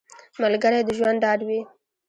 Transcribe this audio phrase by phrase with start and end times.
[0.41, 1.59] ملګری د ژوند ډاډ وي